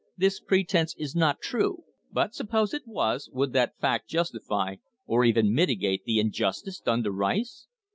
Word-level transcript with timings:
This 0.17 0.39
pretence 0.39 0.95
is 0.97 1.15
not 1.15 1.41
true; 1.41 1.83
but 2.11 2.33
suppose 2.33 2.73
it 2.73 2.87
was, 2.87 3.29
would 3.31 3.53
that 3.53 3.77
fact 3.79 4.09
justify, 4.09 4.77
or 5.05 5.23
even 5.23 5.53
mitigate, 5.53 6.05
the 6.05 6.19
injustice 6.19 6.79
done 6.79 7.03
to 7.03 7.11
Rice 7.11 7.67